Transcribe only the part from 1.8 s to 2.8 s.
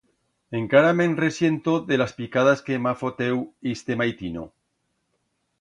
de las picadas